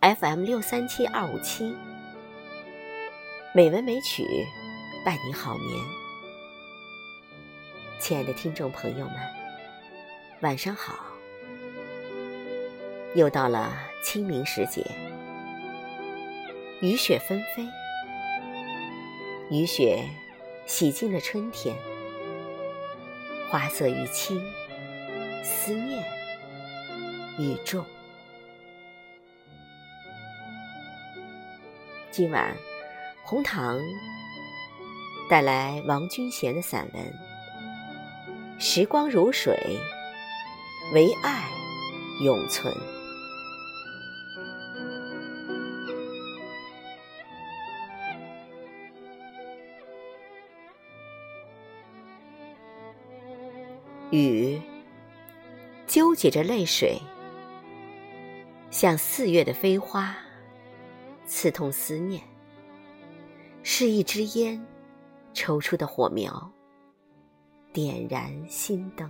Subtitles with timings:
[0.00, 1.76] FM 六三七二五七，
[3.54, 4.24] 美文美曲
[5.04, 5.78] 伴你好眠。
[8.00, 9.14] 亲爱的听众朋友们，
[10.40, 10.94] 晚上好！
[13.14, 14.82] 又到了清明时节，
[16.80, 17.68] 雨雪纷飞，
[19.50, 20.02] 雨雪
[20.64, 21.76] 洗净了春天，
[23.50, 24.42] 花色愈青，
[25.44, 26.02] 思念
[27.38, 27.84] 愈重。
[32.20, 32.54] 今晚，
[33.22, 33.80] 红糖
[35.30, 37.02] 带来王君贤的散文
[38.62, 39.56] 《时光如水，
[40.92, 41.48] 唯爱
[42.22, 42.70] 永存》。
[54.10, 54.60] 雨
[55.86, 57.00] 纠结着泪水，
[58.70, 60.14] 像四月的飞花。
[61.30, 62.20] 刺痛思念，
[63.62, 64.60] 是一支烟
[65.32, 66.52] 抽出的火苗，
[67.72, 69.08] 点燃心灯。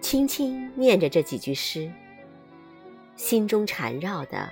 [0.00, 1.92] 轻轻念着这几句诗，
[3.16, 4.50] 心中缠绕的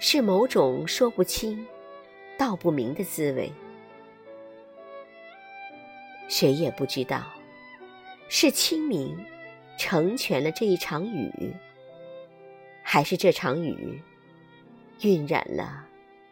[0.00, 1.64] 是某种说不清、
[2.36, 3.52] 道不明的滋味。
[6.28, 7.22] 谁也不知道，
[8.28, 9.16] 是清明
[9.78, 11.54] 成全了这一场雨。
[12.94, 14.00] 还是这场雨，
[15.00, 15.84] 晕染了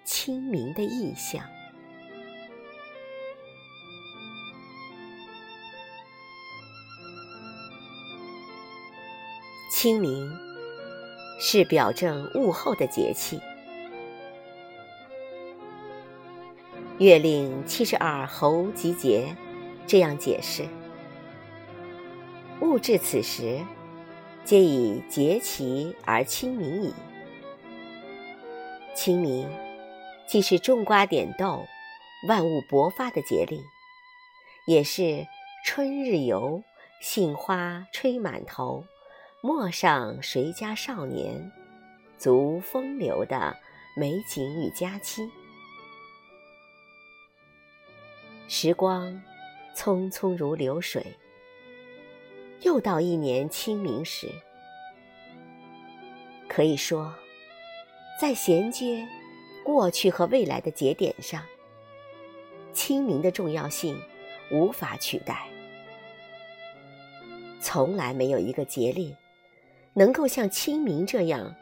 [0.04, 1.44] 清明的意象。
[9.72, 10.30] 清明
[11.40, 13.40] 是表证物候的节气。
[16.98, 19.34] 月令七十二候集结
[19.84, 20.62] 这样解释：
[22.60, 23.58] 物至此时。
[24.44, 26.92] 皆以节气而清明矣。
[28.94, 29.48] 清明
[30.26, 31.64] 既是种瓜点豆、
[32.28, 33.62] 万物勃发的节令，
[34.66, 35.26] 也是
[35.64, 36.62] 春日游、
[37.00, 38.84] 杏花吹满头、
[39.40, 41.50] 陌上谁家少年
[42.18, 43.56] 足风流的
[43.96, 45.22] 美景与佳期。
[48.48, 49.22] 时光
[49.76, 51.16] 匆匆如流水。
[52.62, 54.28] 又到一年清明时，
[56.48, 57.12] 可以说，
[58.20, 59.06] 在衔接
[59.64, 61.42] 过去和未来的节点上，
[62.72, 64.00] 清明的重要性
[64.50, 65.46] 无法取代。
[67.60, 69.16] 从来没有一个节令
[69.92, 71.54] 能够像清明这样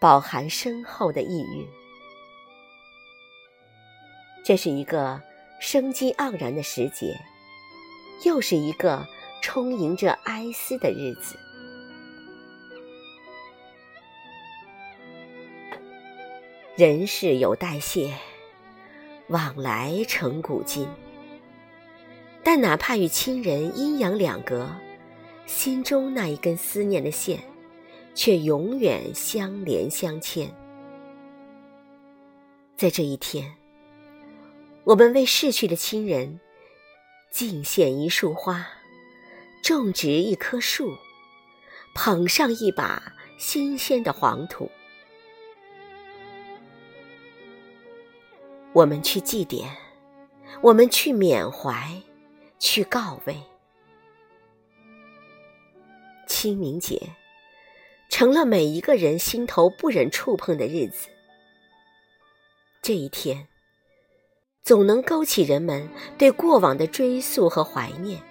[0.00, 1.66] 饱含深厚的意蕴。
[4.44, 5.22] 这是一个
[5.60, 7.16] 生机盎然的时节。
[8.24, 9.06] 又是一个
[9.40, 11.36] 充盈着哀思的日子。
[16.76, 18.14] 人世有代谢，
[19.28, 20.88] 往来成古今。
[22.42, 24.68] 但哪怕与亲人阴阳两隔，
[25.46, 27.38] 心中那一根思念的线，
[28.14, 30.52] 却永远相连相牵。
[32.76, 33.52] 在这一天，
[34.84, 36.40] 我们为逝去的亲人。
[37.32, 38.68] 敬献一束花，
[39.62, 40.94] 种植一棵树，
[41.94, 43.02] 捧上一把
[43.38, 44.70] 新鲜的黄土。
[48.74, 49.66] 我们去祭奠，
[50.60, 51.90] 我们去缅怀，
[52.58, 53.34] 去告慰。
[56.26, 57.00] 清明节
[58.10, 61.08] 成了每一个人心头不忍触碰的日子。
[62.82, 63.48] 这一天。
[64.64, 68.22] 总能勾起人们对过往的追溯和怀念，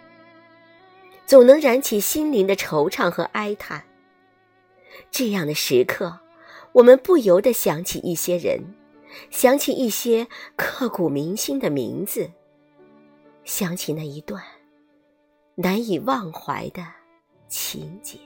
[1.25, 3.83] 总能燃起心灵的惆怅和哀叹。
[5.09, 6.19] 这样的时刻，
[6.71, 8.61] 我们不由得想起一些人，
[9.29, 10.25] 想起一些
[10.55, 12.31] 刻骨铭心的名字，
[13.43, 14.41] 想起那一段
[15.55, 16.81] 难以忘怀的
[17.49, 18.17] 情节。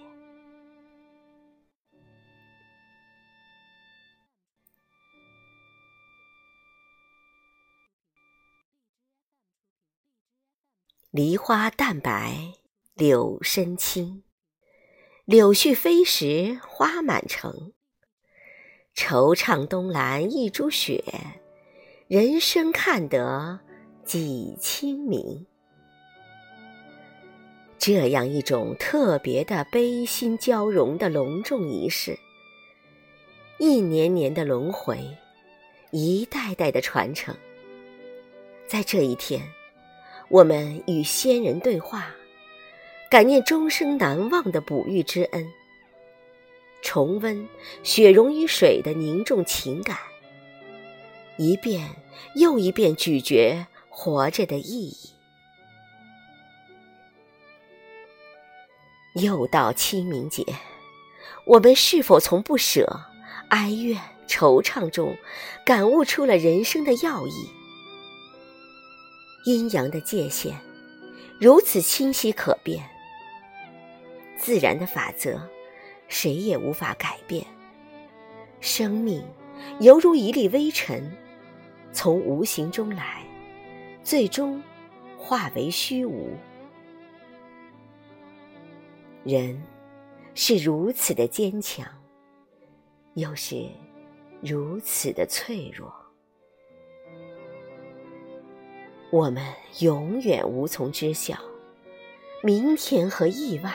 [11.16, 12.56] 梨花淡白，
[12.94, 14.24] 柳深青。
[15.24, 17.72] 柳絮飞时花满城。
[18.94, 21.02] 惆怅东栏一株雪，
[22.10, 23.62] 人生看得
[24.04, 25.46] 几清明。
[27.78, 32.20] 这样一种特别的悲心交融的隆重仪式，
[33.58, 35.00] 一年年的轮回，
[35.92, 37.34] 一代代的传承，
[38.68, 39.42] 在这一天。
[40.30, 42.08] 我们与先人对话，
[43.10, 45.48] 感念终生难忘的哺育之恩，
[46.82, 47.48] 重温
[47.84, 49.98] 雪融于水的凝重情感，
[51.38, 51.90] 一遍
[52.36, 55.12] 又一遍咀嚼活着的意义。
[59.14, 60.44] 又到清明节，
[61.46, 63.00] 我们是否从不舍、
[63.50, 65.16] 哀怨、惆怅中，
[65.66, 67.50] 感悟出了人生的要义？
[69.46, 70.60] 阴阳的界限
[71.40, 72.84] 如此清晰可辨，
[74.38, 75.40] 自然的法则
[76.08, 77.46] 谁也无法改变。
[78.60, 79.24] 生命
[79.80, 81.12] 犹如一粒微尘，
[81.92, 83.24] 从无形中来，
[84.04, 84.62] 最终
[85.18, 86.30] 化为虚无。
[89.24, 89.62] 人
[90.34, 91.86] 是如此的坚强，
[93.14, 93.70] 又是
[94.42, 96.05] 如此的脆弱。
[99.12, 99.44] 我们
[99.80, 101.38] 永远无从知晓，
[102.42, 103.72] 明天和意外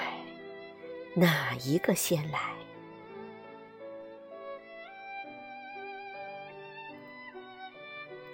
[1.14, 2.52] 哪一个先来？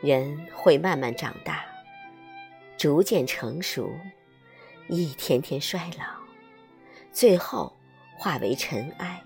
[0.00, 1.64] 人会慢慢长大，
[2.76, 3.90] 逐渐成熟，
[4.88, 6.04] 一天天衰老，
[7.12, 7.72] 最后
[8.16, 9.22] 化为尘埃。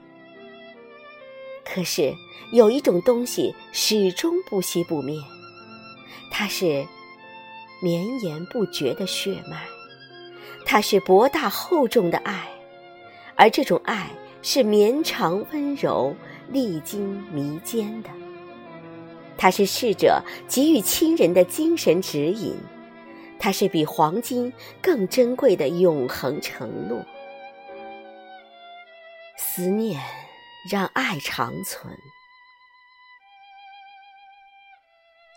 [1.64, 2.12] 可是
[2.52, 5.16] 有一种东西始终不息不灭，
[6.30, 6.84] 它是。
[7.80, 9.64] 绵延不绝的血脉，
[10.64, 12.48] 它是博大厚重的爱，
[13.34, 14.10] 而这种爱
[14.42, 16.14] 是绵长温柔、
[16.48, 18.10] 历经弥坚的。
[19.36, 22.54] 它是逝者给予亲人的精神指引，
[23.38, 24.52] 它是比黄金
[24.82, 27.04] 更珍贵的永恒承诺。
[29.38, 29.98] 思念
[30.70, 31.90] 让爱长存。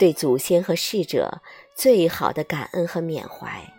[0.04, 1.42] 对祖先和逝者
[1.74, 3.74] 最好的感恩和缅怀，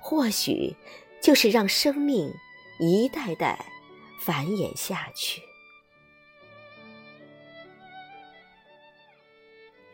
[0.00, 0.74] 或许
[1.20, 2.32] 就是让生命
[2.80, 3.66] 一代代
[4.18, 5.42] 繁衍下去。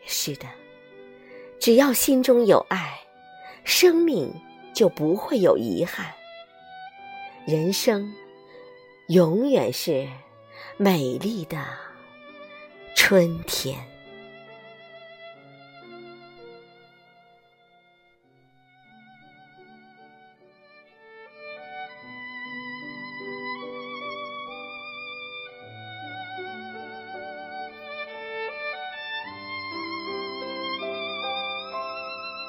[0.05, 0.47] 是的，
[1.59, 2.97] 只要心中有爱，
[3.65, 4.33] 生命
[4.73, 6.05] 就不会有遗憾。
[7.45, 8.15] 人生
[9.09, 10.07] 永远是
[10.77, 11.61] 美丽的
[12.95, 13.94] 春天。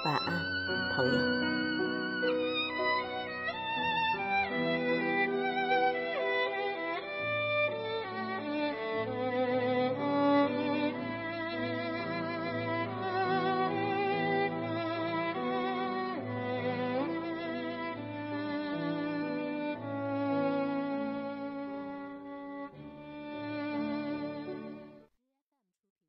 [0.06, 0.32] 晚安，
[0.94, 1.45] 朋友。